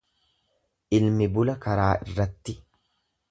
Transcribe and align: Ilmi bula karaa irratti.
Ilmi 0.99 1.27
bula 1.37 1.55
karaa 1.67 1.91
irratti. 2.07 2.57